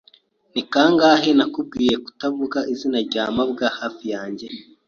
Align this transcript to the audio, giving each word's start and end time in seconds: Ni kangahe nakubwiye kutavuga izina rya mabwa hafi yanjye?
Ni 0.53 0.61
kangahe 0.71 1.29
nakubwiye 1.37 1.95
kutavuga 2.05 2.59
izina 2.73 2.97
rya 3.07 3.23
mabwa 3.35 3.65
hafi 3.79 4.05
yanjye? 4.13 4.47